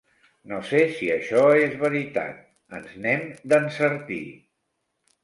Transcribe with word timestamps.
No 0.51 0.59
sé 0.69 0.79
si 0.93 1.09
això 1.15 1.43
és 1.65 1.75
veritat: 1.81 2.39
ens 2.79 2.97
n'hem 3.05 3.29
d'encertir! 3.53 4.23